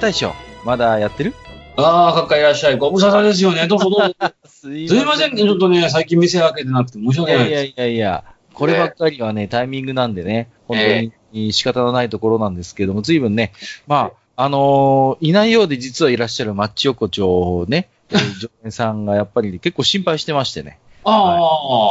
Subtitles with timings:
[0.00, 0.32] 大将、
[0.64, 1.34] まだやってる？
[1.76, 2.78] ああ、閣下いらっしゃい。
[2.78, 3.66] ご無沙汰ですよね。
[3.68, 4.14] どうぞどうぞ。
[4.46, 5.42] すいませんね。
[5.42, 7.52] ちょっとね、最近店開けてなくて申しい訳ないです。
[7.54, 8.24] やいやいやいや、
[8.54, 13.52] こればっかりはね、タイミングなんでね、本当に仕方のないところなんですけども、随分ね、
[13.86, 21.36] まあ、あのーいないようで実はいらっしゃるマッチ横丁をね、え ー常連さんがやっぱり結構心配してましてね、あ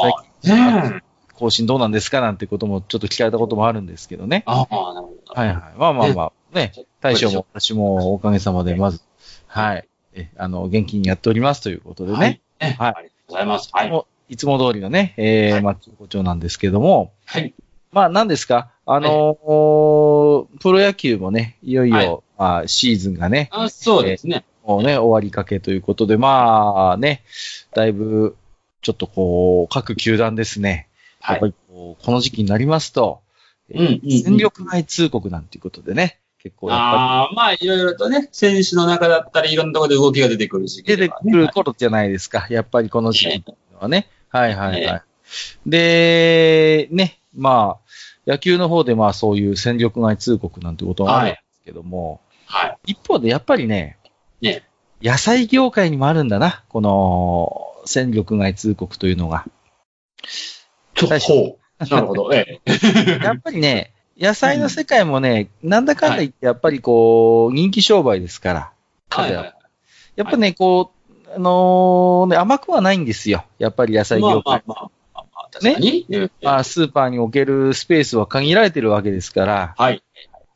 [0.04, 0.12] あ、
[0.44, 1.08] 最近ねえ。
[1.34, 4.44] 更新どうなんですかなんてこともちょっと聞かれたこともあるんですけどね。
[4.48, 5.40] ああ、なるほど。
[5.40, 5.58] はいはい。
[5.78, 6.72] まあまあまあ、ね、
[7.14, 9.02] 大将も私もおかげさまで、まず、
[9.48, 12.18] はい、え、あの、元気にやっておりますということでね。
[12.18, 12.42] はい。
[12.60, 13.70] ねはいありがとうございます。
[13.72, 14.06] はい。
[14.30, 17.54] いつも通りのね、えー、はいマッチ横丁なんですけども、はい。
[17.92, 18.72] まあ何ですか？
[18.86, 24.44] あのープロ野球もね、いよいよ、はいまあ、シーズンがね、あそうですね。
[24.66, 27.24] もうね、終わりかけということで、まあね、
[27.74, 28.36] だいぶ、
[28.82, 30.90] ちょっとこう、各球団ですね、
[31.22, 31.38] やはい。
[31.38, 33.22] っぱりこう、この時期になりますと、
[33.74, 43.44] うんうんうん戦力外通告なんていうことでね、結構ああ、まあ、いろいろとね、選手の中だったり、いろんなところで動きが出てくる時期り出てくる頃じゃないですか、やっぱりこの時期
[43.80, 44.08] はね。
[44.30, 44.82] はいはいはい。
[44.86, 45.02] ね
[45.66, 47.78] で、ね、ま
[48.26, 52.78] あ、野球の方でまあそういう戦力外通告なんてことがあるんですけども、はい。
[52.88, 53.98] 一方でやっぱりね、
[54.42, 54.64] ね
[55.02, 59.46] 野菜業界にもあるんだな、この戦力外通告というのが。
[60.96, 61.60] ちょっと。
[61.92, 62.34] なるほど。
[62.34, 63.20] ええ。
[63.24, 68.72] やっぱりね、野菜の世界もね、なんだかんだ言ってやっぱりこう、人気商売ですから。
[69.10, 69.54] はいはい。
[70.16, 73.46] やっぱね、こう、あのね、甘くはないんですよ。
[73.60, 74.64] やっぱり野菜まあ業界。
[74.66, 76.06] まあまあ、まあまあ、確かに。
[76.10, 80.04] ねまあ、スーパーに置けるスペースは限られてるわけですから、はい。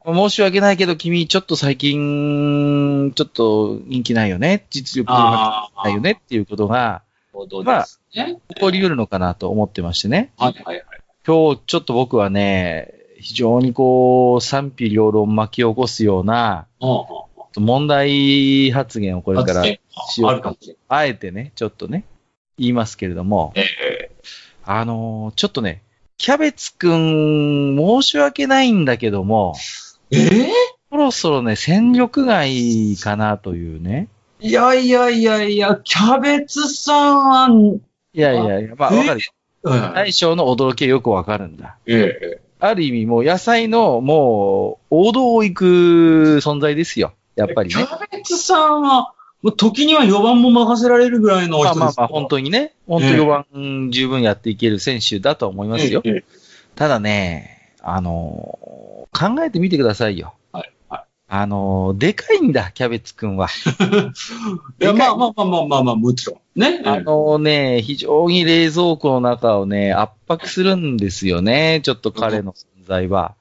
[0.04, 8.40] 申し訳ないけど、君、ちょっと最近、ちょっと人気ないよね、実力ないよねっていうことがほどですね。
[8.50, 10.32] 起こり得るのかなと思ってましてね。
[10.38, 10.86] はいはいはい。
[11.26, 16.68] 今日、ちょっと僕はね、非常にこう、賛否両論巻き起こすような
[17.56, 20.56] 問題発言をこれから、発言あるか
[20.88, 22.06] あえてね、ちょっとね、
[22.58, 23.54] 言いますけれども、
[24.66, 25.84] あのーちょっとね、
[26.18, 29.56] キャベツくん、申し訳ないんだけども、
[30.12, 30.52] ええ？
[30.90, 34.08] そろそろね、戦力外かなというね。
[34.42, 37.50] えいやいやいやいや、キャベツさんは、
[38.14, 39.22] いやいやいや、まあえわかる。
[39.64, 41.78] はい大将の驚きはよくわかるんだ。
[41.86, 45.66] ええある意味もう野菜のもう王道を行く
[46.44, 47.14] 存在ですよ。
[47.36, 47.84] やっぱりキね。
[47.84, 49.14] ャベツさんは、
[49.58, 56.02] 時には4番も任せられるぐらいのお人ですまあまあまあ、本当ににね、本当4番十分やっていける選手だと思いますよ。
[56.06, 56.24] ええ
[56.76, 58.82] ただね、あのー
[59.14, 60.36] 考えてみてくださいよ。
[61.32, 63.48] はいはあのーでかいんだ、キャベツくんは。
[64.82, 66.60] いや、まあまあまあまあまあまあ、もちろん。
[66.60, 66.82] ね。
[66.84, 71.80] あのね、非常に冷蔵庫の中をね、圧迫するんですよね。
[71.84, 73.36] ちょっと彼の存在は。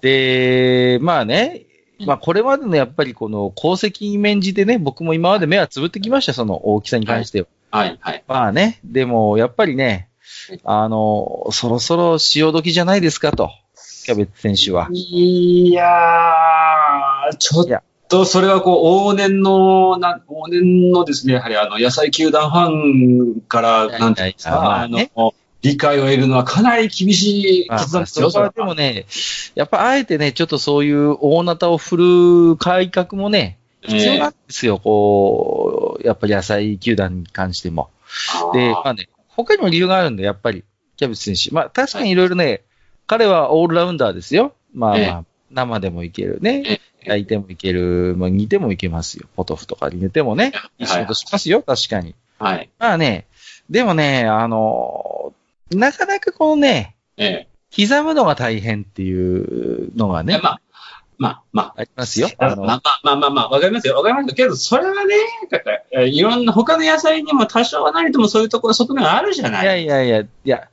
[0.00, 1.66] で、まあね、
[2.06, 7.46] まあこれまでのやっぱりこの功績に免じてね、僕も今まで目はつぶってきました、その大きさに関しては。
[7.70, 8.24] はい、はい。
[8.26, 10.08] まあね、でもやっぱりね、
[10.64, 13.50] あの、そろそろ潮時じゃないですかと、
[14.04, 14.88] キャベツ選手は。
[14.92, 29.06] いやー、ちょっと、それはこう、往年の、な往年のですね、やはりあの、野菜球団ファンから、なんていうんですか、あの、理解を得るのはかなり厳しいまあ決断ですよ、そこはでもね、
[29.54, 37.88] やっぱあえてね、ちょっとそういう大なたを振る改革もね、必要なんですよ、こう、やっぱり野菜球団に関しても。
[38.52, 40.64] で、まあね、他にも理由があるんで、やっぱり、
[40.98, 41.54] キャベツ選手。
[41.54, 42.62] まあ確かにいろいろね、
[43.06, 44.54] 彼はオールラウンダーですよ。
[44.72, 46.62] まあまえあ、生でもいけるね。
[46.66, 48.14] え焼いてもいける。
[48.16, 49.28] まあ煮てもいけますよ。
[49.36, 50.52] ポトフとかに寝てもね。
[50.78, 52.14] いい仕事しますよ、確かに。
[52.38, 52.70] はい。
[52.78, 53.26] まあね、
[53.70, 55.32] でもね、あの、
[55.70, 57.46] なかなかこのね、え
[57.76, 60.24] 刻むのが大変っていうのがえ。
[60.24, 60.60] ね、まあ、
[61.18, 62.28] まあ、まあ、ありますよ。
[62.38, 63.96] まあまあまあまあまあ、わかりますよ。
[63.96, 64.34] わかりますよ。
[64.34, 65.14] けど、それはね、
[65.92, 70.68] えいろんな他の野菜にも多少はなりともそういうところ、側面あるじゃないいやいやいや、いや、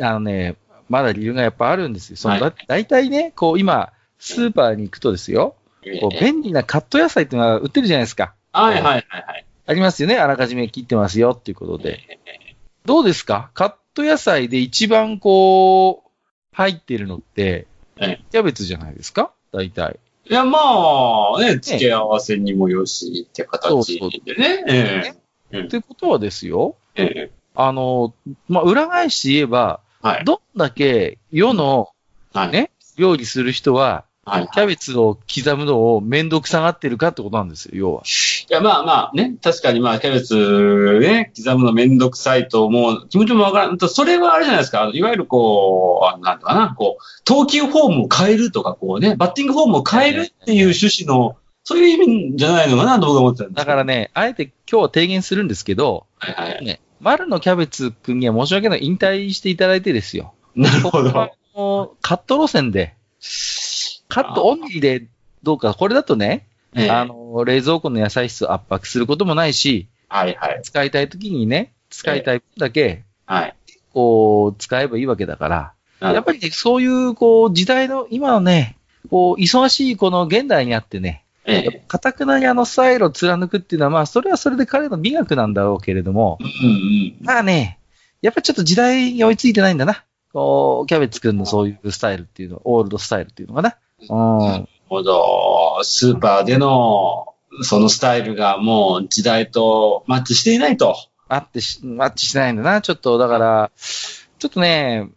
[0.00, 0.56] あのね、
[0.88, 2.16] まだ理由がやっぱあるんですよ。
[2.16, 5.56] その、はいだ大体ね、こう今、スーパーに行くとですよ、
[6.00, 8.34] こう便利なカット野菜っていうのが売ってるじゃないですか。
[8.52, 9.44] はいはいはいはい。
[9.66, 10.16] ありますよね。
[10.18, 12.20] あらかじめ切ってますよっていうことで。
[12.84, 13.50] どうですか？
[13.54, 16.10] カット野菜で一番こう、
[16.52, 17.66] 入ってるのって
[17.98, 19.32] え、キャベツじゃないですか？
[19.52, 19.98] 大体。
[20.28, 20.58] いや、ま
[21.36, 24.64] あ、ね、付け合わせにもよしって形でね。
[24.66, 25.14] え
[25.52, 28.12] えってことはですよ、ええあの、
[28.48, 30.24] まあ、裏返して言えば、はい。
[30.24, 31.88] どんだけ世の
[32.32, 32.50] はい。
[32.50, 34.48] ね料理する人は、はい。
[34.48, 38.02] キャベツを刻むのをめんどくさがってるかってことなんですよ、要は。
[38.02, 44.90] いや、まあまあね、確かにまあ、キャベツね、刻むのめんどくさいと思う気持ちもわからんと、それはあれじゃないですか。
[44.92, 56.64] いわゆるこう、なんていうかな、こう、投球フォームを変えるとか、こうね、バッティングフォームを変えるっていう趣旨の、そういう意味じゃないのかなと僕は思ってたんですだからね、あえて今日は提言するんですけど、はいはい。
[56.64, 58.84] ね、丸のキャベツくんには申し訳ない。
[58.84, 60.34] 引退していただいてですよ。
[60.54, 61.12] なるほど。
[62.00, 62.94] カット路線で、
[64.08, 65.06] カットオンリーで
[65.42, 70.60] どうか、これだとね、ええあの、冷蔵庫の野菜室を圧迫することもないし、はいはい。
[70.62, 73.54] 使いたい時にね、使いたい分だけ、はい。
[73.92, 78.76] こう、使えばいいわけだから、やっぱりね、そういう、こう、時代の、今のね、
[79.10, 81.25] こう、忙しいこの現代にあってね、ええ。
[81.86, 87.16] かたくなにあのスタイルを貫くっていうのは、まあ、それはそれで彼の美学なんだろうけれども、うんうん。
[87.22, 87.78] まあね、
[88.22, 90.04] やっぱちょっと時代に追いついてないんだな。
[90.32, 93.76] こう、キャベツくんのそういうスタイルっていうの、オールドスタイルっていうのかな。
[94.00, 94.38] うん。
[94.38, 95.80] なるほど。
[95.82, 100.96] スーパーでの、そのスタイルがもう時代とマッチしていないと。
[101.28, 105.08] あってし、マッチしないんだな、ちょっと、だから、ちょっとね、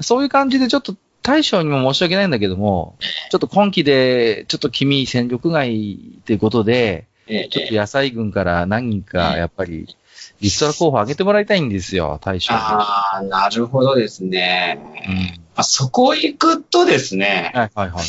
[0.00, 0.94] そういう感じでちょっと
[1.28, 2.96] 大将にも申し訳ないんだけども、
[3.30, 9.94] ちょっと今期で、ちょっと君戦力外っていうことで、ええちょっと野菜軍から何人か、やっぱり、
[10.40, 12.60] リストラ候補上げてもらいたいんですよ、大将に。
[12.62, 14.80] ああ、なるほどですね。
[15.06, 15.44] うん。
[15.54, 18.06] あそこ行くとですね、はいはいはいはい。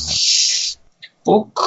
[1.26, 1.62] 僕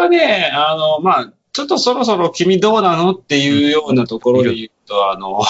[0.00, 5.44] はね、あの、まあ、ちょっとそろそろ君どうなのっていうようなところで言うと、あの、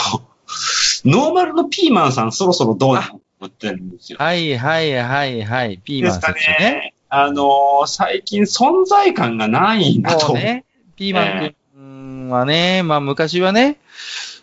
[1.07, 3.21] ノーマルのピーマンさんそろそろどうなの？
[3.45, 4.19] って思ってるんですよ。
[4.19, 6.71] はいはいはいはい、ピーですかマン選手ね。
[6.71, 6.95] ね。
[7.09, 10.29] あの、最近存在感がないなと。
[10.29, 10.65] もうね、
[10.97, 13.79] ピーマン君はね、まあ昔はね、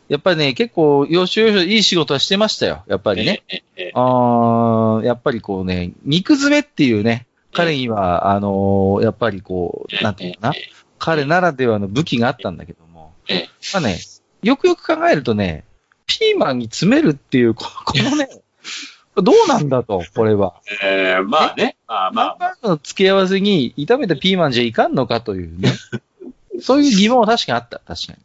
[0.07, 3.43] やっぱりね、結構、要所要所いい仕事はしてましたよ、やっぱりね。
[3.47, 10.53] ええええあーやっぱりこうね、肉詰めっていうね、彼には、あのーやっぱりこう、なんていうのかな、
[10.99, 13.99] 彼ならではの武器があったんだけども、ええまあね、
[14.41, 15.63] よくよく考えるとね、
[16.05, 18.29] ピーマンに詰めるっていう、こ このね、
[19.15, 20.55] どうなんだと、これは。
[20.83, 25.71] ええまあね、まあまあ、ハンバーグの付け合わせに炒めたピーマンじゃいかんのかというね。
[26.61, 28.19] そういう疑問は確かにあった、確かに。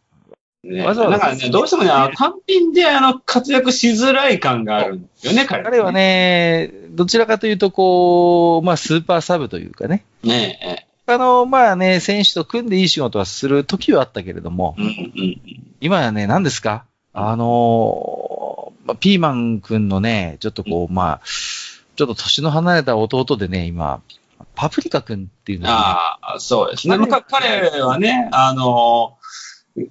[0.71, 5.93] ね、わざわざなんかね、どうしてもね、単品であの活躍しづらい感があるんですよね、彼彼は。
[5.93, 10.05] ね、どちらかというと、こう、まあ、スーパーサブというかね。
[10.25, 10.59] ね
[11.07, 15.41] え、あの、まあね、選手と組んでいい仕事はする時はあったけれども、うんうん
[15.81, 16.85] 今やね、何ですか？
[17.13, 18.28] あのー
[18.89, 21.21] まあピーマン君のね、ちょっとこう、まあ、
[21.97, 24.01] ちょっと年の離れた弟でね、今、
[24.55, 26.97] パプリカ君っていうのが、ああ、そうですね。
[27.29, 29.19] 彼はね、あの、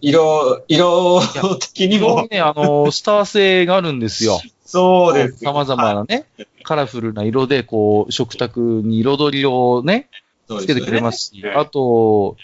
[0.01, 1.21] 色、色
[1.59, 4.41] 的にもね、あのースター性があるんですよ。
[4.65, 5.53] そうですよ。
[5.53, 6.25] 様々なね、
[6.63, 10.09] カラフルな色で、こう、食卓に彩りをね、
[10.47, 12.35] つけてくれますし、ねあと、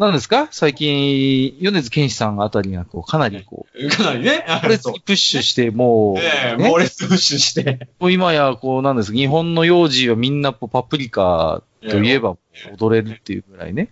[0.00, 0.48] 何ですか？
[0.50, 6.22] 最近、米津玄師さんあたりが、こう、かなりこう、 かなりね、あこれそうプッシュして、もう、 ね
[6.54, 7.86] え、ね猛烈プッシュして。
[8.00, 12.36] もう今や、こう、なんです日本の幼児はみんなパプリカといえば
[12.78, 13.90] 踊れるっていうぐらいね。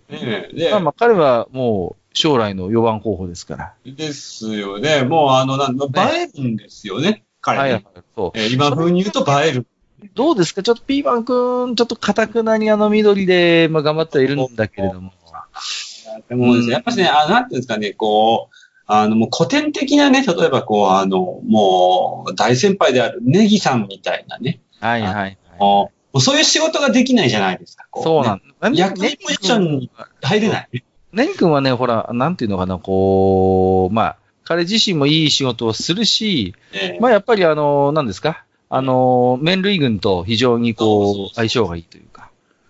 [0.71, 3.73] まあまあ彼はもう将来の4番候補ですから。
[3.85, 5.03] ですよね。
[5.03, 7.61] もう、あの、なん映えるんですよね、彼ね。
[7.61, 7.83] はいはい。
[8.15, 8.31] そう。
[8.39, 9.67] えー今風に言うと映える。
[10.15, 10.63] どうですか？
[10.63, 15.11] ちょっとピーマンくん、ちょっと固くなにあの緑で、まあ頑張ってはいるんだけれども。
[16.27, 18.55] でもですね、やっぱしね、あなんていうんですかね、こう、
[18.87, 25.37] あの、もう古典的なね、例えばこう、あの、もう、大先輩であるネギさんみたいなね、はいはいはい。
[25.59, 27.85] もうそういう仕事ができないじゃないですか。
[27.91, 28.79] こそうなねんだ。
[28.87, 29.91] 役員ポジションに
[30.23, 30.69] 入れない。
[31.13, 42.18] ネン君はね、ほら、なんていうのかな、こう、まあ、彼自身もいい仕事をするし、えーまあやっぱりあの、何ですかあの、麺類軍と非常にこう、相性がいいというか。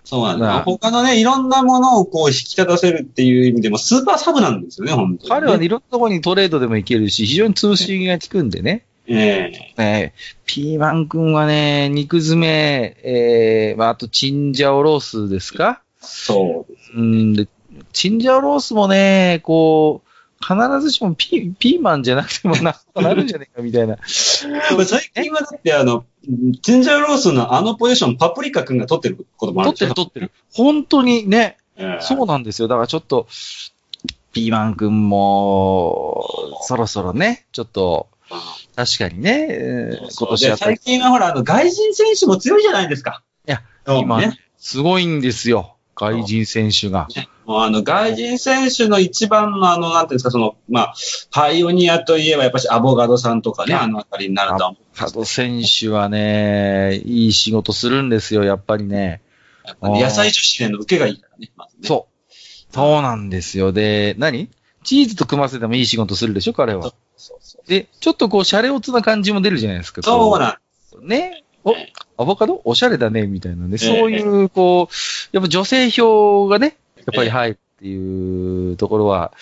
[0.03, 0.57] そうなんですまあ。
[0.59, 0.63] よ。
[0.65, 8.85] 他のね、いろんなものをこう引き立たせるっていう意味でも、スーパーサブなんですよね、本当に、彼はね、いろんなところにトレードでもいけるし、非常に通信が効くんでね。
[9.11, 10.13] えね
[10.45, 15.81] ピーマン君はね、肉詰め、えー、まあ、あとチンジャオロースですか？
[16.01, 16.91] ーそうです。
[16.95, 17.33] うん。
[17.33, 17.47] で、
[17.91, 20.08] チンジャオロースもね、こう、
[20.41, 23.97] 必ずしもピピーマンじゃなくてもなんとかなるんじゃねえかみたいな。
[24.05, 24.47] 最
[25.13, 26.05] 近はだってあの、
[26.61, 30.31] チンジャーロースのあのポジション、パプリカ君が取ってることもある取ってる取ってる。
[30.53, 32.67] 本当にね、ええそうなんですよ。
[32.67, 33.27] だからちょっと、
[34.31, 36.25] ピーマン君も、
[36.61, 38.07] そろそろね、ちょっと、
[38.75, 43.23] 確かにね、えー今今年は最近はほら、あの、外人選手も強いじゃないですか。
[43.47, 44.39] いや、そう今ね。
[44.57, 45.75] すごいんですよ。
[45.99, 47.09] 外人選手が。
[47.45, 50.93] もうあの、外人選手の一番のあの、なんていうんですか、その、まあ、
[51.31, 54.97] パイオニアといえば、やっぱしアボガドさんとかね、あのあたりになると思う。
[54.97, 59.21] 加藤選手はね、いい仕事するんですよ、やっぱりね。
[59.65, 61.51] やっぱね野菜女子での受けがいいからね。
[61.57, 62.73] まずねそう。
[62.73, 63.71] そうなんですよ。
[63.71, 64.49] で、何？
[64.83, 66.93] チーズと組ませてもいい仕事するでしょ、彼は。
[67.17, 70.01] そうそうで、ちょっとこう、シャレオツな感じも出るじゃないですか。
[70.01, 70.55] そうなん
[71.03, 71.43] うね。
[71.63, 71.75] お、
[72.17, 72.61] アボカド？
[72.65, 73.75] おしゃれだね、みたいなね。
[73.75, 74.93] えそういう、こう、
[75.35, 79.33] やっぱ女性票がね、やっぱり入るっていうところは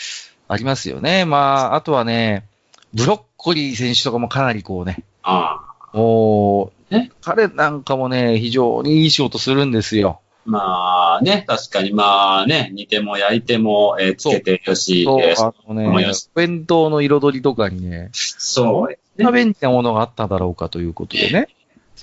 [0.47, 1.25] ありますよね。
[1.25, 2.45] まあ、あとはね、
[2.93, 5.59] ブロッコリー選手とかもかなりこうね、あ
[5.93, 5.97] あ。
[5.97, 10.21] もうえ、彼なんかもね、非常にいい仕事するんですよ。
[10.45, 21.50] まあね、確かにまあね、煮ても焼いても、えーつけてよし、そう、えーあのね弁当の彩りとかにね、そうですこんな便利なものがあっただろうかということでね。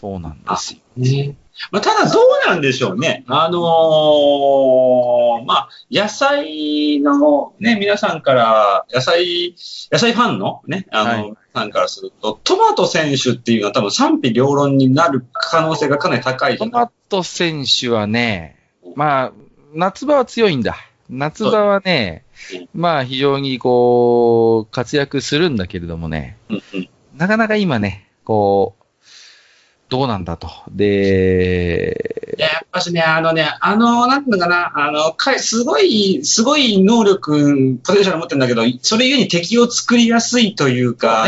[0.05, 0.81] そうなんですよ。
[0.99, 1.35] ね。
[1.71, 3.25] まあ、ただどうなんでしょうね。
[3.27, 9.55] あのーまあ、野菜のね、皆さんから、野菜、
[9.91, 11.23] 野菜ファンのね、あの、はい
[11.55, 18.59] 皆さんからすると、トマト選手っていうのは多分賛否両論になる可能性がかなり高いじトマト選手はね、
[18.97, 19.33] まあ、
[19.73, 20.77] 夏場は強いんだ。
[21.09, 26.89] 夏場はねうん、まあ非常にこう、活躍するんだけれどもね、うんうん。
[27.17, 28.84] なかなか今ね、こう、
[29.89, 30.51] どうなんだと。
[30.71, 41.27] で、やっぱしね、あのね、あの、なんていうのかな、あの、かすごい、すごい能力、ポテンシャル持ってるんだけど、それゆえに敵を作りやすいというか、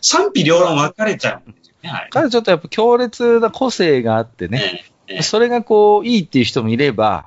[0.00, 2.08] 賛否両論分かれちゃうんですよね、はい。
[2.10, 7.26] 彼ちょっとやっぱ強烈な個性があってね、ねねそれがこう、いいっていう人もいれば、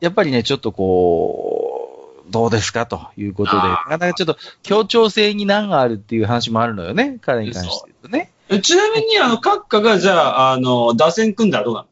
[0.00, 8.30] やっぱりね、ちょっとこう、どうですかということで、なかなかちょっと協調性に難があるっていう話もあるのよね、彼に関して言うとね。
[8.50, 11.86] えちなみに、あの、閣下が、じゃあ、あの、打線組んだらどうなの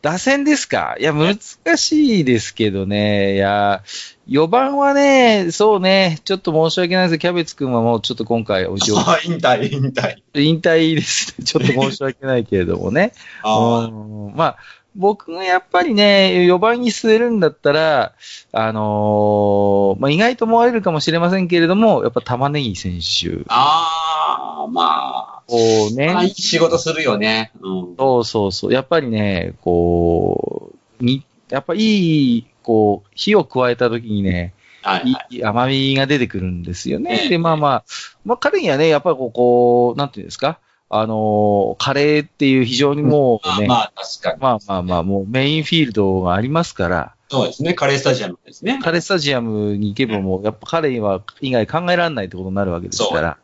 [0.00, 0.96] 打線ですか？
[1.00, 1.36] いや、難
[1.76, 3.34] しいですけどね。
[3.34, 3.82] いや、
[4.28, 7.18] 4番はね、そうね、ちょっと申し訳ないです。
[7.18, 10.16] キャベツ君はもうちょっと今回お仕事あ、引退、引退。
[10.34, 11.44] 引退ですね。
[11.46, 13.12] ちょっと申し訳ないけれどもね。
[13.42, 14.32] あうん。
[14.36, 14.56] まあ、
[14.94, 18.12] 僕がやっぱりね、4番に据えるんだったら、
[18.52, 23.44] あのーまあ、意外と思われるかもしれませんけれども、やっぱ玉ねぎ選手。
[23.48, 27.52] あー、まをあ、まあ、いね、い仕事するよね。
[27.60, 27.96] うん。
[27.98, 35.44] そうそうそう、やっぱりね、こう、に、やっぱいい、こう、火を加えた時にね、はい、はい。
[35.44, 37.22] 甘みが出てくるんですよえね。
[37.26, 37.84] えで、まあまあ、
[38.24, 44.40] まあ彼にはね、やっぱりこう、こうなんていうんですか、あのーカレーっていう非常にもうね、まあまあ、確かに。
[44.40, 47.74] まあまあまあ、もうメインフィールドがありますから、そうですね。
[47.74, 48.80] カレースタジアムですね。
[48.82, 53.38] カレースタジアムに行けばもう、やっぱ彼は以外考えられないってことになるわけですから。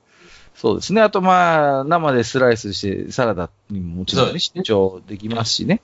[0.55, 1.01] そうですね。
[1.03, 5.81] あとまあ、生でスライスしてサラダにももちろんね、そうですね出張できますしね。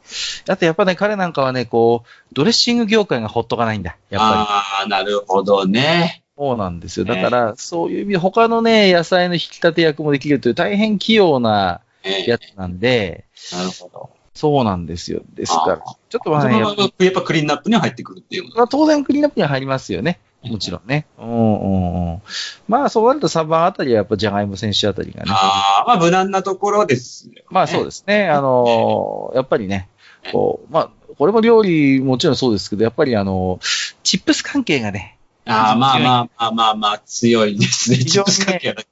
[0.49, 3.97] あとやっぱね、彼なんかはね、こう、ドレッシング業界がほっとかないんだ。
[4.11, 4.43] やっぱり。
[4.43, 6.23] ああ、なるほどね。
[6.39, 7.05] そうなんですよ。
[7.05, 14.11] だから、そういう意味で他のね、野菜の引き立て役もできるという大変器用なえやつなんで、なるほど。
[14.35, 15.21] そうなんですよ。
[15.35, 18.55] ですから、あちょっとまあそね、やっぱのままやっぱクリーンナップには入ってくるっていう。
[18.55, 20.21] まあ当然クリーンアップには入りますよね。
[20.43, 21.07] もちろんね。
[21.19, 22.23] うんうんうん。
[22.67, 25.31] まあそうなると3番あたりはやっぱジャガイモ選手あたりがね。
[25.35, 27.45] ああ、まあ無難なところですよ、ね。
[27.51, 28.29] まあそうですね。
[28.29, 29.89] あのーやっぱりね、
[30.33, 37.99] こう、まあ、これも料理もちろんそうですけど、やっぱりあのーチップス関係がね、ああ、まあまあまあまあまあ、強いですね。
[37.99, 38.83] チップス関係だ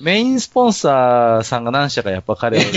[0.00, 2.68] メインスポンサーさんが何社かやっぱ彼をね、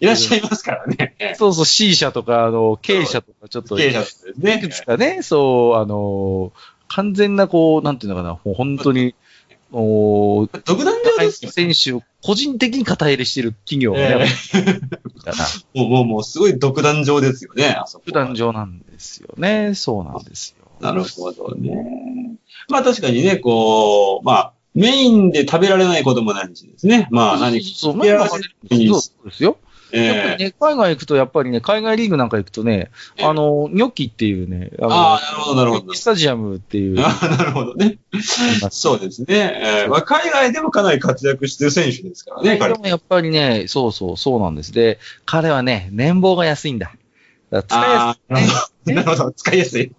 [0.00, 1.34] いらっしゃいますからね。
[1.38, 4.68] そうそう C 社とか、あの、K 社とかちょっと、経営者ですいねく。
[4.68, 9.14] つかね、そう、あのー完全なこう、なんていうのかな、もう本当に、
[9.70, 11.50] おー独断上ですよ。
[11.50, 14.62] 選手を個人的に肩入れしてる企業がね、え
[15.24, 19.74] だから、え もう、もう、もう、すごい独断上ですよね、あそこは普段上なんですよね。
[19.74, 20.66] そうなんですよ。
[20.80, 22.38] なるほどね。
[22.68, 27.08] まあ確かにね、こう、まあ、メインで食べられないこともないしですね。
[27.10, 27.66] まあ何か。
[27.74, 28.40] そう、まあ、そう
[29.28, 29.58] ですよ。
[29.92, 35.94] やっぱええりね、海外行くと、やっぱりね、海外リーグなんか行くとね、ええあの、ニョッキっていうね、あのああ、なるほど、なるほど。
[35.94, 37.98] スタジアムっていう、ああ、なるほどね。
[38.70, 39.26] そうですね。
[39.28, 42.78] ええまあ、海外でもかなり活躍してる選手ですからね、彼で。
[42.78, 44.72] もやっぱりね、そうそう、そうなんです。
[44.72, 46.92] で、彼はね、年俸が安いんだ。
[47.50, 48.58] だ使いやすあ、なるほど。
[48.94, 49.32] なるほど。
[49.32, 49.82] 使いやすい。
[49.84, 49.90] い。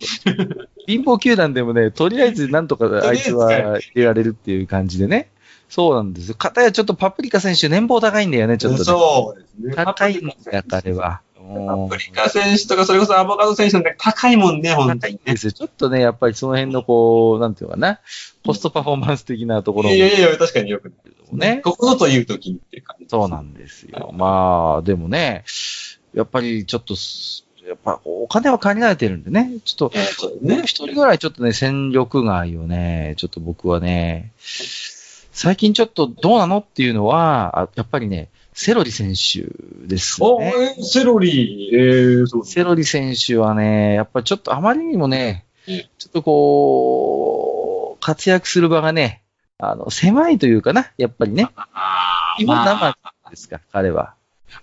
[0.87, 5.29] 貧乏球団でもね、とりあえずなんとかあいつは入れられるっていう感じでね。
[5.69, 6.35] そうなんですよ。
[6.35, 8.83] かたやちょっとパプリカ選手年俸高いんだよね、ちょっとね。
[8.85, 9.73] そうですね。
[9.75, 11.21] 高いんだよ、彼は。
[11.35, 15.35] パプリカ選手とか、それこそアボカド選手なんて高いもんね、本当にね。
[15.35, 17.99] ちょっとね、やっぱりその辺のこう、なんていうのかな、
[18.45, 21.53] コストパフォーマンス的なところもいやいやいや、確かによくない。
[21.55, 21.61] ね。
[21.63, 23.05] ここぞという時にっていう感じ。
[23.07, 24.11] そうなんですよ。
[24.13, 25.43] まあ、でもね、
[26.13, 29.97] やっぱりちょっとす、やっぱお金は限られてるんでね、ちょっと、
[30.41, 30.63] ね。
[30.63, 34.31] 一人ぐらいちょっとね、戦力外をね、ちょっと僕はね、
[35.41, 39.47] 最近ちょっとどうなのっていうのは、あやっぱりね、セロリ選手
[39.87, 40.51] ですおね。
[40.77, 42.45] えーセロリ、えー、そう。
[42.45, 49.21] セロリ選手はね、やっぱりちょっとあまりにもねうん、ちょっとこう、活躍する場がね、
[49.57, 51.47] あの、狭いというかな、やっぱりね。
[52.37, 54.15] 今まあ、生ですか、彼は。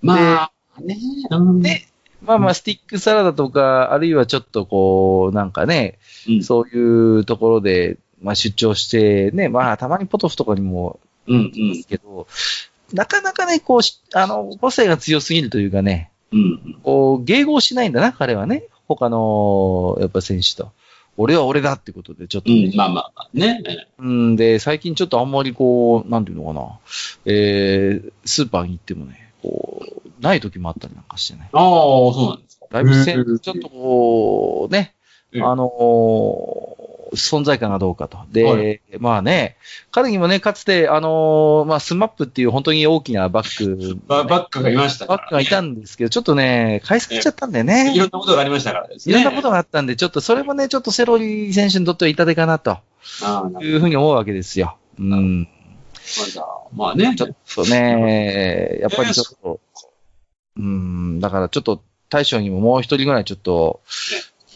[0.03, 0.53] まあ、
[0.83, 0.99] ね、
[1.31, 1.63] うん。
[1.63, 1.87] で
[2.21, 6.45] まあまあ、スティックサラダとか、あるいはちょっとこう、なんかね、うん。
[6.45, 12.27] そういうところで、まあ出張して、ね、まあたまにポトフとかにもうん、いますけど、
[12.93, 16.41] なかなかね、こうし、あの、個性が強すぎるというかね、うん。
[16.41, 16.81] うん。
[16.83, 18.65] こう、迎合しないんだな、彼はね。
[18.89, 20.71] 他の、やっぱ選手と。
[21.17, 23.89] 俺は俺だってことで、ちょっとね、うん、まあまあまあね。
[23.99, 26.79] うん、で、最近ちょっとあんまりこう、なんていうのかな、
[27.25, 31.49] えー、スーパーに行ってもね、こう、ない時もあったりなんかしてね。
[31.53, 32.67] ああ、そうなんですか。
[32.71, 34.95] だいぶせちょっとこう、ね、
[35.33, 38.19] うんあのー存在感がどうかと。
[38.31, 38.45] で、
[38.91, 39.57] はまあね、
[39.91, 47.93] 彼にもね、かつて、あのーまあ、スマップっていう本当に大きなバック、ババックがいましたから、バックがいたんですけど、ちょっとね、返されちゃったんだよね。
[47.95, 49.11] いろんなことがありましたからですね。
[49.11, 52.79] いろんなことがあったんで、ちょっとそれもね、ちょっとセロリ選手にとっては痛手かなと
[53.61, 54.77] いうふうに思うわけですよ。
[54.99, 55.49] うん。
[56.75, 57.65] まあね、ちょっと。
[57.65, 59.61] ね、やっぱりちょっと、
[60.57, 63.81] うん、だからちょっと大将にももう一人ぐらいちょっと、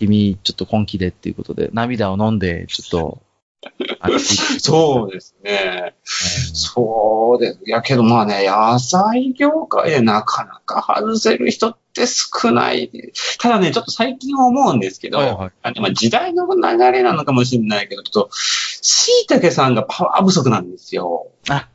[0.01, 3.23] 君、ちょっと根気でっていうことで、涙を飲んで、ちょっと、
[4.59, 5.95] そうですね。
[6.05, 7.61] そうです。
[7.67, 12.91] いやけどまあね、野菜業界でなかなか外せる人って少ない。
[13.39, 21.27] ただね、ちょっと最近思うんですけど、はいはいあのまあ時代の流れなのかもしれないけど、ちょっと、椎茸さんがパワー不足なんですよ。
[21.51, 21.69] あ、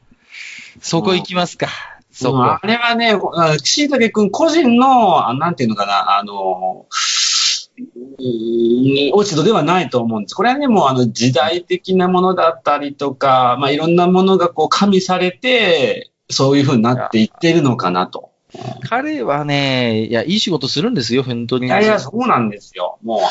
[0.82, 1.68] そこ行きますか。
[2.12, 2.38] そこ。
[2.38, 7.25] うんあれはね、あ椎茸くん個人の、あなんていうのかな、あの、うん
[9.14, 10.36] 落ち度ではないと思うんです。
[10.36, 18.32] これはね、もうあの時代的なものだったりとか、まあいろんなものがこう加味されて、そういう風になっていってるのかなと。
[18.90, 21.68] 彼はね、いや、いい仕事するんですよ、本当に。
[21.68, 22.98] いやいや、そうなんですよ。
[23.04, 23.22] も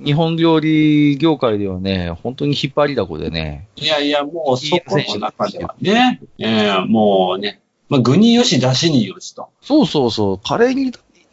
[0.00, 3.68] う、日本料理業界ではね、本当に引っ張りだこでね。
[3.76, 9.50] いやいや、もうそこの中ではね、えーもうね、まあ具によし、出汁によしと。
[9.60, 10.92] そうそうそう、カレーに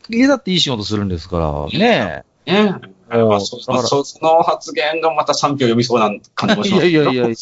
[0.09, 2.23] 入れだっていい仕事するんですから、ね。
[2.45, 2.73] ね。
[3.17, 7.35] もうまあそそその発言がまた賛否を呼びそうな感じもしいますけどやいやいやいや。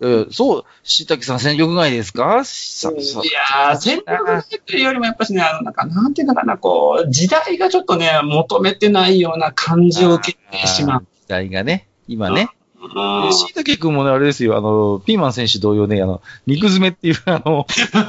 [0.00, 2.44] えーそう、椎茸さん戦力外ですか？
[2.44, 11.00] ささいやー、戦力外というよりもやっぱしね、あの、なんか、なんていうのかな、こう、時代がちょっとね、求めてないような感じを受けてしまう。
[11.22, 12.50] 時代がね、今ね。
[12.94, 17.66] うんしいたけくんもね、あれですよ、あの、ピーマン選手同様ね、あの、肉詰めっていう、あの、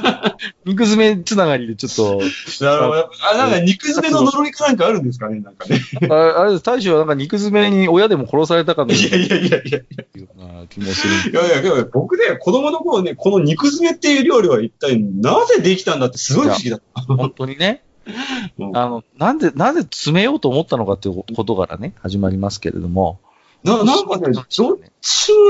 [0.64, 3.10] 肉詰めつながりでちょっと、なるほど。
[3.32, 5.80] あ、なんか肉詰めの呪いかなんかあるんですかね、なんかね。
[6.10, 9.78] ああれです、大将はなんか肉詰めに親でも殺されたかのよいやいやいやいや。
[9.78, 11.30] うな気もする。
[11.32, 17.02] いやいや、けど僕ね、子供の頃ね、この肉詰めっていう料理は一体なぜできたんだってすごい不思議だった。
[17.02, 17.82] 本当にね。
[18.58, 23.20] うんあの、なんで、なぜ詰めようと思ったのかっていうことからね、始まりますけれども。
[23.64, 24.76] な、なんかね、どっちも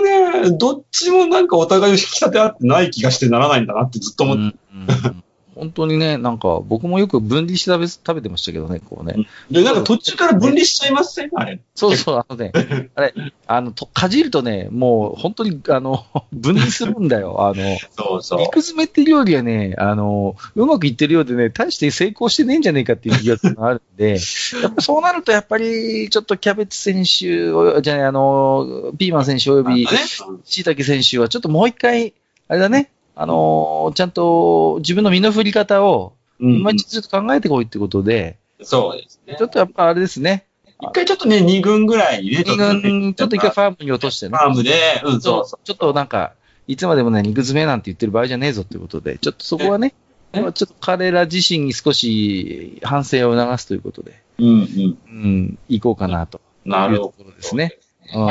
[0.03, 4.43] ね、どっちもなんかお互いを引き立て合ってない気がしてならないんだなってずっと思って。
[4.43, 4.45] う
[4.77, 5.25] んうん
[5.61, 9.27] 本当にね、なんか、僕もよく分離して食べ、食べてましたけどね、こうね。
[9.51, 11.61] で、なんか途中から分離しちゃいませんあれ。
[11.75, 12.53] そうそう、あのね、
[12.97, 13.13] あれ、
[13.47, 17.47] あの、とかじるとね、もう、本当に、あの、 分離するんだよ。
[17.47, 18.41] あの、そうそう。
[18.41, 24.17] 肉詰めっていう料理はね、あの、うまくいってるようでね、大して成功してねえんじゃねえかっていう気があるんで、
[24.63, 29.99] やっぱそうなると、やっぱり、ちょっとキャベツ選手お、じゃない、あの、ピーマン選手およびなんか、ね
[30.47, 32.15] 椎茸選手は、ちょっともう一回、
[32.49, 32.91] あれだね、
[33.21, 39.47] あの、ちゃんと自分の身の振り方を、うん今一度ちょっと考えてこいってことで、そうですねちょ。
[39.47, 40.47] っとやっぱあれですね、
[40.81, 44.39] 一回ちょっとね、二軍ぐらいにね、二軍、ちょっと一回フファームに落としてね。
[44.39, 44.73] ァームで、
[45.05, 46.33] うん、そうそちょっとなんか、
[46.67, 49.93] いつまでもね、肉詰めなんて言ってる場合じゃねえぞってことで、ちょっとそこはね、
[50.33, 54.45] ちょっと彼ら自身に少し反省を促すということで、う。
[54.45, 54.99] うんうん。
[55.11, 56.41] うん、行こうかなと。
[56.65, 57.77] なるほどいうところですね。
[58.15, 58.31] うん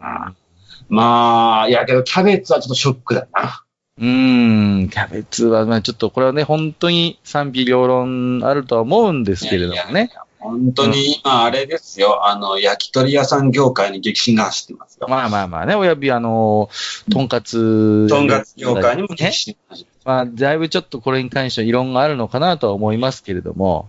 [0.00, 0.32] あ
[0.88, 3.64] まあ、いやけどキャベツはちょっとショックだな。
[4.02, 10.10] うん、キャベツは、まあちょっとこれはね、本当に賛否両論あるとは思うんですけれどもいやいね。
[10.12, 15.06] や本当に今あれですよ、あの、焼き鳥屋さん業界に激震が走ってますよ。
[15.08, 16.68] まあまあまあね、親指あの、
[17.12, 18.08] とんかつ。
[18.08, 19.30] とんかつ業界にも激ね。
[19.30, 23.88] 震が走ってまあ、だいぶちょっとこれに関しては異論があるのかなとは思いますけれども、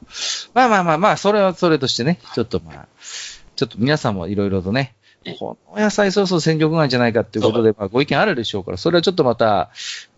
[0.53, 2.87] まあまあまあまあ、それはそれとしてね、ちょっとまあ、
[3.55, 4.93] ちょっと皆さんもいろいろとね、
[5.39, 9.71] この野菜そろそろ戦力外じゃないかっていうことで、まあ、ご意見あるでしょうから、それはちょっとまた、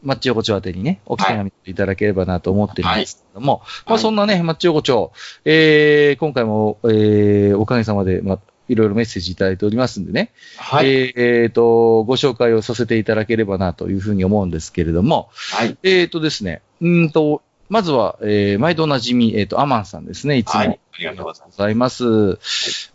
[0.03, 5.11] マッチ横丁宛てにね、お気紙いただければなと思ってるんですけども、まあ、そんなね、マッチ横丁、
[5.45, 10.31] えー、今回も、えー、おかげさまで、まあ、いろいろメッセージいただいておりますんでね。
[10.57, 10.89] はい。
[10.89, 15.29] えー、えーと、ご紹介をさせていただければなというふうに思うんですけれども。
[15.53, 15.77] はい。
[15.83, 20.59] えーとですね、うんと、まずは、えー、毎度おなじみ、えーと、アマンさんですね、いつも。
[20.59, 20.79] はい。
[20.93, 22.05] ありがとうございます。
[22.05, 22.37] はい、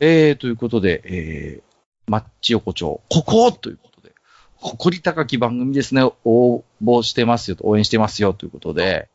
[0.01, 1.70] えー、ということで、えー、
[2.11, 4.13] マッチ横丁、ここということで、
[4.57, 9.09] 誇り高き番組ですね、応募してますよと、応援してますよということで、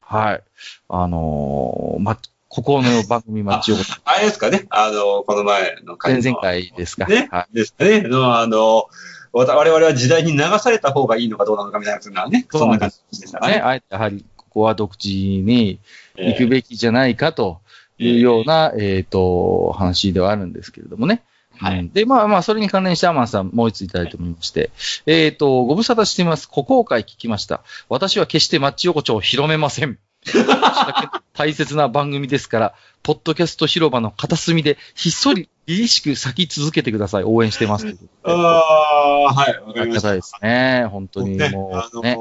[0.00, 0.42] はい。
[0.88, 2.16] あのー、ま、
[2.48, 3.94] ここの番組マッチ横丁。
[4.04, 7.06] あれですかね、あのー、この前の回前々回ですか。
[7.06, 7.28] ね。
[7.32, 8.02] はい、ですかね。
[8.02, 8.86] の、あの
[9.32, 13.60] 我々は時代に流された方がいいのかどうなのかみたいなね、そんな感じでしたね。
[13.60, 15.08] あえてやはり、ここは独自
[15.42, 15.80] に
[16.14, 17.60] 行くべきじゃないかと
[17.98, 21.24] いうような、えっ、ー、と、話ではあるんですけれどもね。
[21.58, 21.88] はい。
[21.92, 24.70] で、まあまあ、それに関連してアマンさんもう一ついただいておりまして、
[25.06, 26.48] えっ、ー、と、ご無沙汰しています。
[26.52, 27.62] 古公開聞きました。
[27.88, 29.98] 私は決してマッチ横丁を広めません。
[31.34, 37.24] 大切な番組ですから、ポッドキャスト広場の片隅でひっそり凛々しく咲き続けてください。
[37.24, 37.96] 応援してます。
[38.24, 40.12] ああ、はい、わかりました。
[40.12, 40.86] ですね。
[40.90, 42.16] 本当にもう、ね、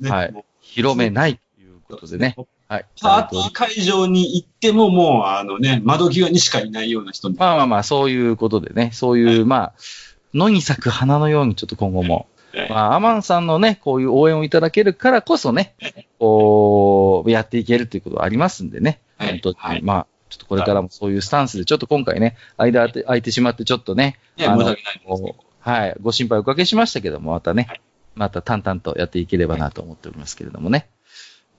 [0.00, 0.34] ねはい。
[0.60, 2.36] 広めないということでね。
[2.68, 2.86] はい。
[3.00, 9.72] パーティー会場に行ってももう、あのね、窓際にしかいないような人まあまあまあ、そういうことでね、そういう、はい、まあ、
[10.34, 12.26] 野に咲く花のようにちょっと今後も、
[12.68, 15.74] まあ、アマンさんのね、こういう応援をいただけるからこそね、
[16.18, 24.74] こう、やっていけるということはありますんでね、本当に、はい、まあ、ちょっとこれからもそういうスタンスで、ちょっと今回ね、間空いてしまって、ちょっとね、あの、
[25.60, 27.80] はい、ご心配おかけしましたけども、またね、
[28.14, 30.88] また淡々とやっていければなと思っておりますけれどもね。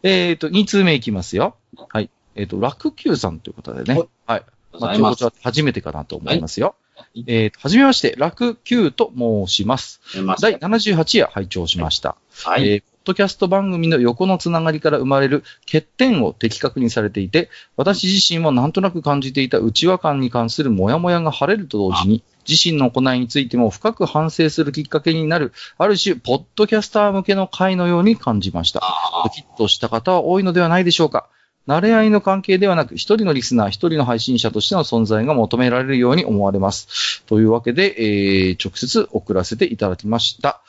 [0.03, 1.55] えっ、ー、と、2通目いきますよ。
[1.89, 2.09] はい。
[2.35, 4.03] えっ、ー、と、ラクキューさんということでね。
[4.25, 4.43] はい。
[4.79, 6.75] まあ、ちょこちょ初めてかなと思いますよ。
[6.95, 10.01] はい、えっ、ー、と、はじめまして、ラクキューと申します。
[10.39, 12.15] 第78夜拝聴しました。
[12.43, 12.67] はい。
[12.67, 28.81] えー、ポッドキャスト番組の横のつながりから生まれる欠点を的確にされていて、私自身もなんとなく感じていた内輪感に関するモヤモヤが晴れると同時に、自身の行いについても深く反省するきっかけになる、ある種、ポッドキャスター向けの会のように感じました。
[29.23, 31.27] ドキッとした方は多いのではないでしょうか。
[31.67, 37.23] 慣れ合いの関係ではなく、一人のリスナー、一人の配信者としての存在が求められるように思われます。
[37.25, 40.61] というわけで、えー、直接送らせていただきました。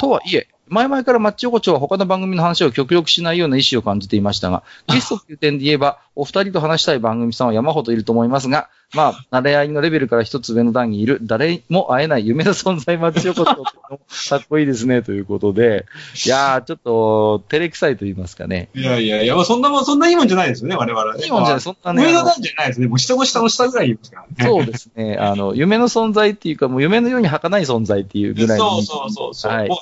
[0.00, 15.86] とはいえ、前々からマッチ横丁は他の番組の話を極力しないような意思を感じていましたが、ゲストという点で言えば、お二人と話したい番組さんは山ほどいると思いますが、まあ、慣れ合いのレベルから一つ上の段にいる、誰も会えない夢の存在マッチ横丁かっこいいですね、 ということで、
[16.26, 18.68] いやー、ちょっと、照れくさいと言いますかね。
[18.74, 22.02] いやいやいや、そんなもん、そんないいもんじゃないですよね、我々は、いいもんじゃない、そんなね。
[22.02, 22.88] 上の段じゃないですね。
[22.88, 24.50] もう下の下の下ぐらい言いますからね。
[24.50, 25.16] そうですね。
[25.20, 29.52] あの、夢の存在っていうか、もう夢のように儚い存在っていうぐらいそうそうそうそう。
[29.52, 29.68] はい。
[29.68, 29.78] もう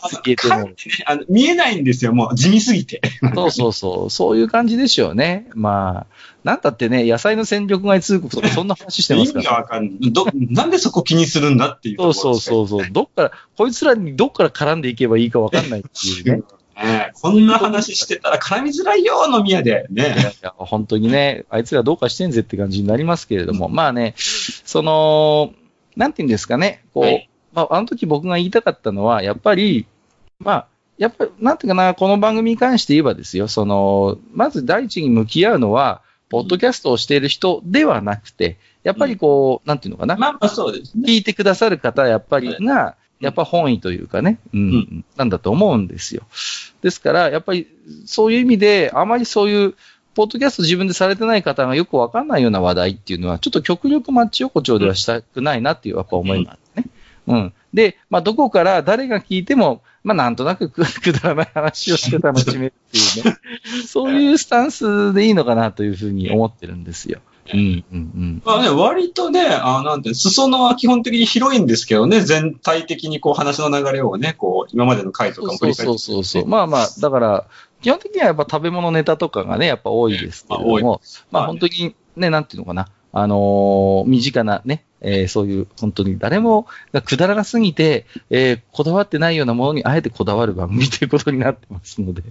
[0.52, 0.74] あの、ね、
[1.06, 3.00] あの見えないんですよ、もう地味すぎて。
[3.34, 4.10] そうそうそう。
[4.10, 5.48] そういう感じでしょうね。
[5.54, 6.06] まあ、
[6.44, 9.44] なんだってね、野菜の戦力外通告とかそんな話してますから。
[9.44, 10.12] 意味がわかんない。
[10.12, 11.96] ど、なんでそこ気にするんだっていう。
[11.98, 12.86] そうそうそうそう。
[12.90, 16.42] どっから、こいつらにどっから絡んでいけばいいかわかんないっていうね。
[16.76, 19.86] ねこんな話してたら絡みづらいよ、飲み屋で。
[19.90, 20.02] ね。
[20.02, 25.54] いやいや、本当にね、あいつらどうかしてんぜって感じになりますけれども、まあね、その、
[25.96, 29.86] なんて言うんですかね、こう、はい、まあ、あの時僕が言いたかったのは、やっぱり、
[30.38, 30.66] まあ、
[30.98, 40.16] やっぱり、なんていうかな、この番組に関して言えばですよ、その、まず第一に向き合うのは、ポッドキャストをしている人ではなくて、やっぱりこう、うん、なんていうのかな？
[40.16, 41.04] まあまあそうですね。
[41.06, 46.22] 聞いてくださる方、やっぱりが、やっぱ本意というかね、うん、うん、なんだと思うんですよ。
[46.82, 47.66] ですから、やっぱり
[48.04, 49.74] そういう意味で、あまりそういう、
[50.14, 56.84] ポッドキャスト自分でされてない方がよくわかんないような話題っていうのは、ちょっと極力マッチ横丁ではしたくないなっていうやっぱ思いますね。
[57.26, 57.52] うん。
[57.74, 63.36] で、まあ、どこから誰が聞いても、まあ、なんとなく くだらない話をして楽しめるっていうね、
[63.86, 67.20] そういうスタンスでいいのかなというふうに思ってるんですよ。
[67.52, 68.42] うん、うん、うん。
[68.44, 75.98] まあね、割とね、あなんて、裾野は基本的に広いんですけどね、全体的にこう話の流れをね、こう、今までの回とかも振り返って、ね、そう。
[75.98, 77.46] そうそうまあまあ、だから、
[77.82, 81.00] 基本的にはやっぱ食べ物ネタとかがね、やっぱ多いですけれども、
[81.30, 92.22] まあ、まあ、本当にね、なんていうのかな、あのー、身近なね、えー、そういう本当に誰もがくだらなすぎて、えー、こだわってないようなものにあえてこだわる番組ということになってますので。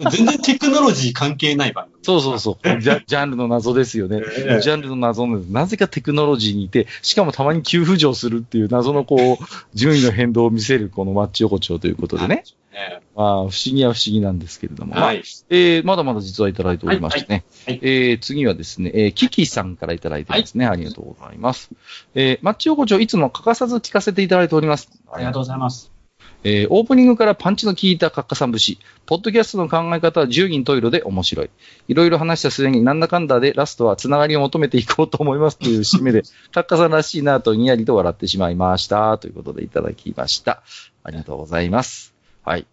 [0.10, 2.68] 全然テクノロジー関係ない番組、そうそうそう。
[2.80, 4.20] ジャジャンルの謎ですよね。
[4.22, 12.44] ええジャンルの謎の、なぜかテクノロジーにいて、しかもたまに急浮上するっていう謎のこう、 順位の変動を見せるこのマッチ横丁ということでね。
[12.72, 14.94] えまあ、不思議は不思議なんですけれども。
[14.94, 15.22] まあはい。
[15.50, 17.44] えーまだまだ実はいただいておりましてね。
[17.66, 20.66] はいはいえー次はですね、えーキキさんからいただいてますね。
[20.66, 21.70] ありがとうございます。
[22.14, 24.88] えーマッチ横丁いつも欠かさず聞かせていただいております。
[25.12, 25.97] ありがとうございます。
[26.48, 28.78] えーオープニングからパンチの効いたカッカさん節。
[29.04, 31.50] ポッドキャストの考え方は十人十色で面白い。
[31.88, 39.18] いろいろ話したすでになんだかんだでラストはつながりを求めていこうと思いますという締めで、 カッカさんらしいなとにやりと笑ってしまいました。
[39.18, 40.62] ということでいただきました。
[41.04, 42.14] ありがとうございます。
[42.42, 42.66] はい。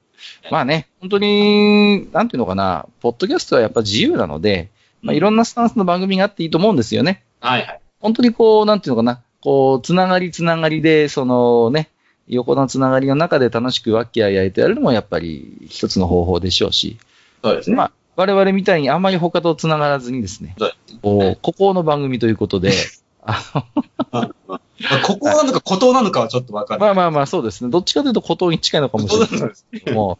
[0.49, 4.69] まあね、本当に、なんていうのかな、ポッドキャストはやっぱ自由なので、
[5.01, 7.23] まあ、いろんなスタンスの番組があっていいと思うんですよね。
[7.41, 7.81] はいはい。
[7.99, 11.89] 本当にこう、なんていうのかな、こう、つながりつながりで、そのね、
[12.27, 16.97] 横のつながりの中で楽しくワッキャー焼いてやるのもやっぱり一つの方法でしょうし、
[17.43, 17.75] そうですね。
[17.75, 22.73] まあ、我々みたいにあんまり他とつながらずにですね、そうこう、ここの番組ということで、
[23.21, 23.65] あ
[24.11, 26.87] まあここなのか孤島なのかはちょっとわかんない。
[26.87, 30.19] まあまあまあそうですね、どっちかというと孤島に近いのかもしれないですけども、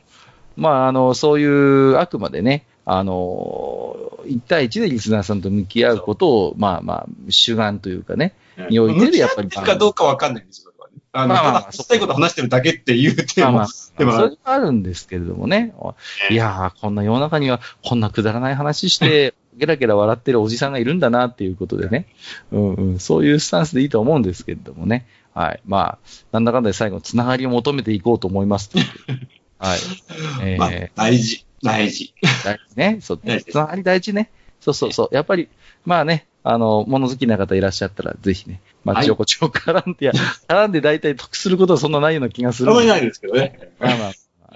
[0.55, 8.33] まああの、そういう、あくまでね、あの、一対一でリスナーさんと向き合うことを、まあまあ、主眼というかね、
[8.69, 10.64] においてるやっぱり向き合ってるかどうかわかんないんですよ。
[11.15, 15.73] あの、まあまあまあただ話したいこと話してるだけっていうテーマまあまあ、でもそれはあるんですけれどもね。
[16.29, 22.07] いやー、こんな世の中には、こんなくだらない話して、ゲラゲラ笑ってるおじさんがいるんだなっていうことでね。
[22.51, 25.07] うんうん、そういうスタンスでいいと思うんですけれどもね。
[25.33, 25.61] はい。
[25.65, 25.97] まあ、
[26.31, 28.69] なんだかんだで最後、つながりを求めていこうと思います。
[29.57, 29.79] はい。
[30.43, 32.13] えーまあ、大事、大事。
[32.43, 32.97] 大事ね。
[33.01, 34.29] そう、つながり大事ね。
[34.59, 35.15] そうそうそう。
[35.15, 35.47] やっぱり、
[35.85, 40.11] まあね、あの、物好きな方いらっしゃったら、ぜひね、まあ、はいちょこちょこ絡んでや、
[40.47, 43.71] 絡んで大体得することはそんなないような気がするあんまりないですけどね。
[43.79, 44.05] まあまあま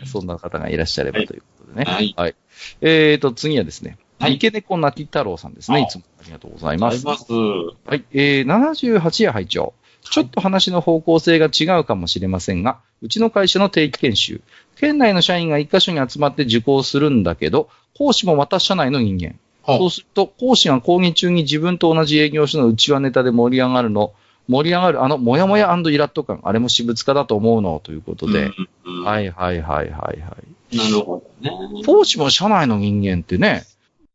[0.04, 1.92] あ、そんな方がいらっしゃればということでね。
[1.92, 2.14] はい。
[2.16, 2.36] はい。
[2.82, 3.98] えーと、次はですね。
[4.20, 5.78] はい池猫なき太郎さんですね。
[5.78, 6.96] あいつもありがとうございます。
[6.96, 7.34] あります。
[7.34, 8.04] はい。
[8.12, 14.42] えー、78夜拝聴ちょっと話の方向性が違うかもしれませんが、うちの会社の定期研修、
[14.76, 19.36] 県内の社員が一箇所に集まって受講するんだけど、講師もまた社内の人間。
[19.70, 24.14] はそうすると、講師が講義中に自分と同じ営業所の内輪ネタで盛り上がるの、
[24.48, 28.52] 盛り上がるあの、もやもやイラッと感、あれも私物化だと思うの、ということで。
[28.86, 30.38] うんはいはいはいはいは
[30.72, 30.78] い。
[30.78, 31.84] なるほどね。
[31.86, 33.64] 講師も社内の人間ってね、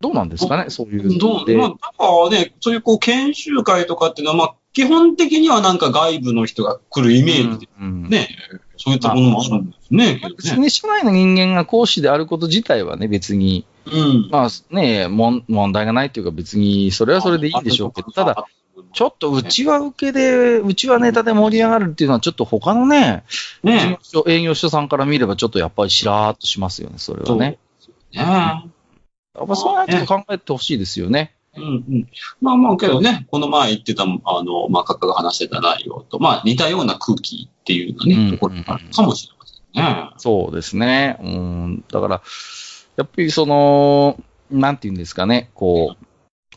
[0.01, 1.57] どうなんですかね、そういうどう。
[1.57, 8.29] まあ、なんかね、そういうこう、研修会とかっていうのは、まあ、基本的にはなんか外部の人が来るイメージでうんうんね、
[8.85, 10.35] そういったものもあるんですね、けどね。
[10.37, 14.29] 別に社内の人間が講師であること自体はね、別に、うん。
[14.31, 15.42] まあね、問
[15.73, 18.47] 題がないというか別に、それはそれでいいんでしょうけど、ただ、、
[18.92, 23.25] ちょっとうちは受けで、うちはネタで盛り上がるっていうのはちょっと他のね、
[23.62, 27.37] 事ね営業所さんから見ればちょっとやっぱりしらーっとしますよね、それはね。
[27.38, 27.59] ね
[28.12, 28.62] や
[29.42, 31.35] っぱそうやって考えてほしいですよね。
[31.57, 32.09] うんうん。
[32.40, 40.11] まあまあけどね、この前言ってた、あの、まあ、カが話してた内容と、まあ似たような空気っていうのね、うんところがあるかもしれませんね。
[40.19, 41.19] そうですね。
[41.21, 41.85] うん。
[41.90, 42.23] だから、
[42.97, 44.19] やっぱりその、
[44.51, 46.05] なんていうんですかね、こう、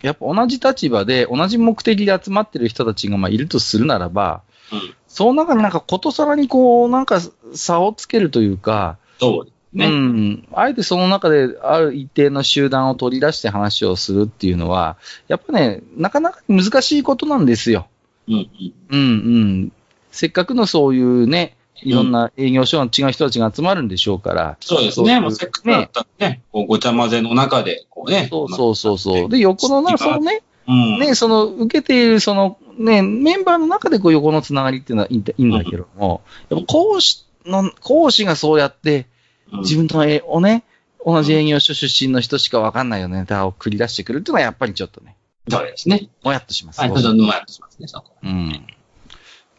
[0.05, 7.21] やっぱ同じ立場で、同じ目的で集まってる人たちがまあいるとするならば、うんその中でなんかことさらにこう、なんか
[7.55, 9.85] 差をつけるというか、そうね。
[9.85, 10.47] うん。
[10.53, 17.87] あえてその中である一定の集団を取り出して話をするっていうのは、やっぱね、なかなか難しいことなんですよ。
[18.27, 18.73] うんうん。
[18.89, 19.71] うんうん。
[20.11, 24.57] せっかくのそういうね、いろんな営業所の違う人たちが集まるんでしょうから。
[24.61, 25.19] そうですね。
[25.19, 28.27] もうせっかくだったらね、こうごちゃ混ぜの中で、こうね。
[28.31, 29.29] そうそうそうそう。
[29.29, 30.99] で、横のな、そのね、うん。
[30.99, 39.05] ね、その、受けている、その、ね、メンバーの中でこう横のつながりっていうのはいいんだけども、やっぱ講師の、講師がそうやって、うん
[39.51, 40.63] 自分との絵をね、
[41.05, 45.15] 同じ営業所出身の人しかわかんないようなネタを繰り出してくるっていうのはやっぱりちょっとね、
[45.49, 46.09] そうですね。
[46.23, 46.81] もやっとします。
[46.81, 48.11] はい、ちょっと沼やってしますね、そこ。
[48.21, 48.67] うん。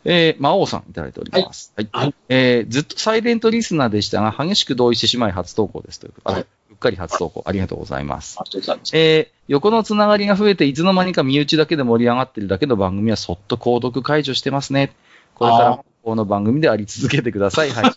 [0.05, 1.72] えー、魔王さんいただいております。
[1.77, 1.88] はい。
[1.92, 8.38] はいえー、ずっとサイレントリスナーでしたが、激しく同意してしまい初投稿ですということで、はいうっかり初投稿、ありがとうございます。
[8.40, 14.92] あ、そうですえー、横のつながりが増えて、いつの間にか身内だけで盛り上がってるだけの番組はそっと購読解除してますね。
[15.35, 17.70] これからもこの番組であり続けてください。
[17.70, 17.92] はい。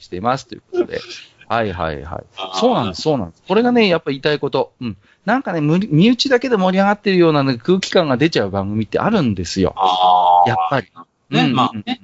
[0.00, 0.46] 楽しみにしています。
[0.46, 1.00] ということで。
[1.48, 2.24] はいはいはい。
[2.54, 3.42] そうなんです、そうなんです。
[3.46, 4.72] これがね、やっぱ言いたいこと。
[4.80, 4.96] うん。
[5.24, 9.74] なんかね、身内だけで盛り上がってるような、ね、空気感が出ちゃう番組ってあるんですよ。
[9.76, 10.48] ああ。
[10.48, 10.86] やっぱり。
[11.30, 12.00] ね、うんまあね。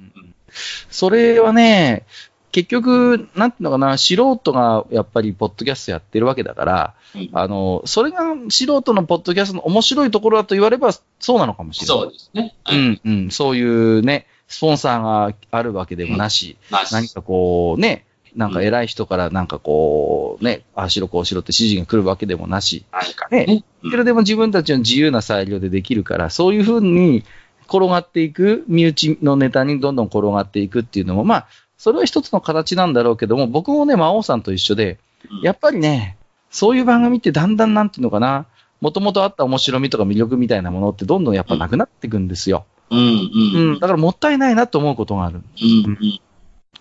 [0.89, 2.05] それはね、
[2.51, 11.97] 結局、なんていうのかな、素人がやっぱりポッドキャストやってるわけだから、うんあの、それが素人のポッドキャストの面白いところだと言わればそうなのかもしれない。
[12.03, 12.55] そうですね。
[12.69, 12.75] う。
[12.75, 16.93] ん、うん、そういうね、スポンサーがあるわけでもなし、なし。
[16.93, 18.05] 何かこうね、
[18.35, 22.85] なんか偉い人からなんかこう、ね、ああしろこうしろって指示が来るわけでもなし、
[23.31, 23.45] ね。
[23.45, 23.63] ね。
[23.83, 27.23] いくらでも自分たちの自由な裁量でできるから、そういうふうに
[27.67, 34.97] 転がっていく、身内のネタにどんどん転がっていくっていうのも、まあ、それは一つの形なんだろうけども、僕もね、魔王さんと一緒で、
[35.29, 35.41] うん。
[35.41, 36.17] やっぱりね、
[36.49, 38.45] そういう番組ってだんだんなんていうのかな、
[38.81, 42.65] もともとあった面白みとか魅力みたいなものってどんどんやっぱなくなっていくんですよ。
[42.76, 43.71] うん、ううん。
[43.75, 43.79] ん。
[43.79, 45.41] だからもったいないなと思うことがある。
[45.61, 46.19] うん、うん。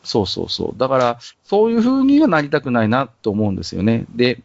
[0.02, 0.78] そうそうそう。
[0.78, 4.06] だから、そういう風にはなりたくないなと思うんですよね。
[4.14, 4.40] で、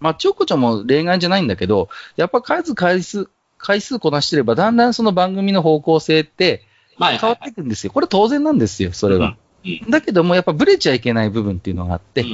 [0.00, 3.28] まあ、ちょこちょも例外じゃないんだけど、やっぱ数回数、
[3.58, 6.66] 回数こなしてれば、だんだんその番組の方向性って
[6.98, 7.92] まあ、変わっていくんですよ。
[7.92, 9.36] これ当然なんですよ、それは。
[9.64, 9.90] うん。
[9.90, 12.24] だけども、やっぱブレちゃいけない部分っていうのがあって、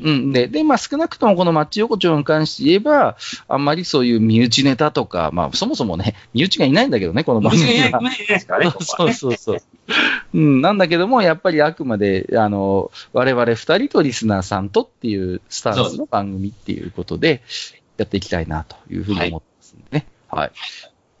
[0.00, 0.32] うんうん。
[0.32, 3.16] で、で、まあ少なくともこのマッチ横丁に関して言えば、
[3.48, 8.00] あんまりそういう身内ネタとか、まあそもそもね、身内がいないんだけどね、この番組は。
[8.00, 9.62] ないですからね、こ こそうはねそうそう。
[10.34, 17.42] うん、なんだけども、やっぱりあくまで、あの、我々二人とリスナーさんとっていうスタンスの番組っていうことで、
[17.96, 20.06] やっていきたいなというふうに思ってますんでね。
[20.28, 20.52] はい。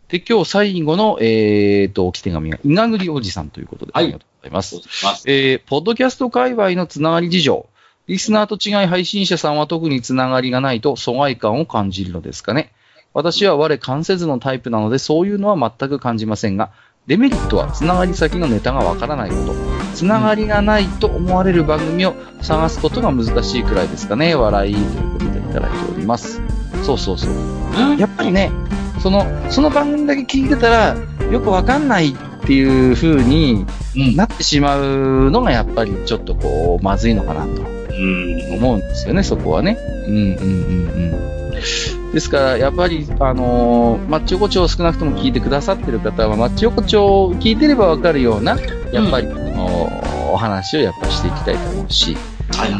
[0.08, 5.24] で、今日最後の、えーと、置き手紙が、稲栗おじさんということで、はいありがとうございますます。
[5.26, 7.66] えー、ポッドキャスト界隈のつながり事情。
[8.06, 12.72] リスナーと違い配信者さんは特につながりがないと疎外感を感じるのですかね。
[13.14, 16.70] 私は我関せずのタイプなのでそういうのは全く感じませんが、
[17.06, 19.54] デメリットはつながり先のネタがわからないこと。
[19.94, 24.34] つながりがないと思われる番組を探すことが難しいくらいですかね。
[24.34, 26.42] 笑いということでいただいております。
[26.82, 27.98] そうそうそう。
[27.98, 28.50] やっぱりね、
[29.00, 30.96] その、その番組だけ聞いてたら、
[31.30, 33.64] よくわかんないっていう風に
[33.96, 34.16] うん。
[34.16, 38.54] なってしまうのがやっぱりちょっとこう、まずいのかなとうん。
[38.54, 39.78] 思うんですよね、そこはね。
[40.06, 40.40] うんうんうん
[41.50, 42.12] うん。
[42.12, 48.56] ですから、やっぱり、あのーマッチ横丁を少なくとも聞いてくださってる方は、マッチ横丁を聞いてればわかるような、
[48.92, 52.16] やっぱり、あのーお話をやっぱしていきたいと思うし、
[52.50, 52.70] はい。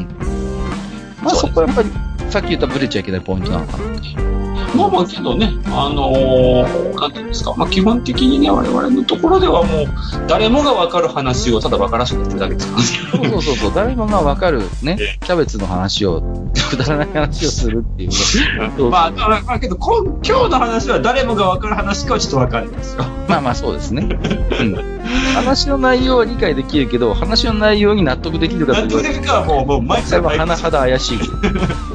[1.22, 1.90] まあそこはやっぱり、
[2.30, 4.43] さっき言ったブレちゃいけないポイントなのかなと。
[4.74, 9.86] まあまあけどね、あのー、なんていうんですか、まあ基本的にね、我々のところではもう、
[10.28, 12.66] 誰もがわかる話をただわからせてやってるだけです
[13.10, 13.30] からね。
[13.30, 16.22] そうそうそう誰もがわかるねえ、キャベツの話を、
[16.70, 18.10] くだらない話をするっていう
[18.90, 23.04] まあ、まあ、まあけど、こん今日の話は誰もがわかる話かはちょっとわかんないですよ。
[23.28, 24.08] まあまあそうですね。
[24.60, 24.94] うん。
[25.34, 31.18] 話の内容は理解できるけど、話の内容に納得できるかと何言われるとでかはもう、もう、毎それは回毎甚だ怪しい。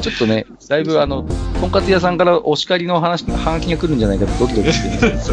[0.00, 1.24] ちょっとね、だいぶあの、
[1.60, 5.18] とんかつ屋さんからお叱りの話、はがきが来るんじゃないかとドキドキしてる。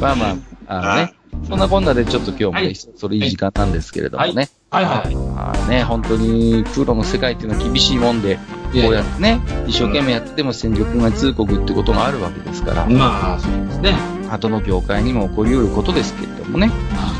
[0.00, 1.14] まあまあ、あのね、
[1.48, 4.48] そんなこんなでちょっと今日もね、はいそれいい時間なんですけれどもね。
[4.70, 5.14] はいはい。
[5.14, 8.40] まあね、本当にプロの世界っていうのは厳しいもんで、こ
[8.74, 13.94] うやってね、一生懸命やってても戦力外通告ってことがあるわけですから、まあ、そうですね。
[14.30, 16.68] 後の業界にも起こり得ることですけれどもね。
[16.68, 16.74] ま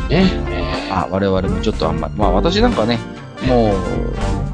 [0.07, 2.99] あね、えあ、我々もちょっとあんまり、まあ私なんかね、
[3.47, 3.77] もう、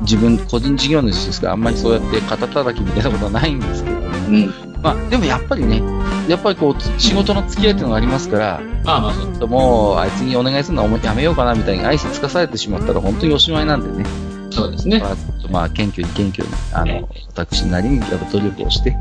[0.02, 4.54] 自分、個人事業主ですから、あんまりそうやって肩叩きみたいなことはないんですけれどうん。
[4.82, 5.82] まあでもやっぱりね、
[6.28, 9.48] やっぱりこう、仕事の付き合いっていうのがありますから、まあまあ、そう。
[9.48, 14.08] もう、あいつにお願いするのはやめようかなみたいに挨拶つかされてしまったら本当におしまいなんでね、
[14.50, 15.00] そうですね。
[15.00, 15.16] まあ、
[15.50, 18.98] まあ、謙虚に謙虚に、あの、私なりにやっぱ努力をして、や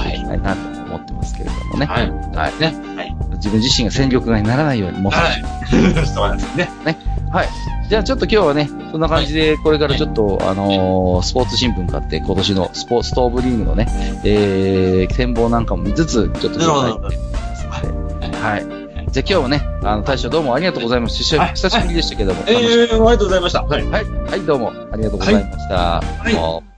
[0.00, 1.86] っていきたいなと思ってますけれどもね。
[1.86, 2.10] はい。
[2.10, 2.58] はい。
[2.58, 2.74] ね。
[2.96, 3.16] はい。
[3.36, 5.42] 自分自身が戦力外にならないように、もうはい。
[6.06, 6.70] そうですね。
[7.30, 7.48] はい。
[7.88, 13.86] じゃあちょっと今日はね、そんな感じで、これからちょっと、あのースポーツ新聞買って、今年のスポストーブリーグのね、
[14.24, 18.78] えー、展望なんかも見つつ、ちょっと紹介してますのではい。
[19.10, 21.42] じゃあ今日はね、あの、大将どうもありがとうございました。
[21.42, 22.42] はい久しぶりでしたけども。
[22.46, 23.62] え楽しー、ありがとうございました。
[23.62, 23.82] はい。
[23.86, 24.04] はい。
[24.04, 26.02] はい、どうもありがとうございました。
[26.30, 26.77] い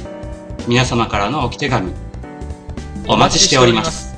[0.67, 1.91] 皆様からの置き手紙
[3.07, 4.10] お待ちしております。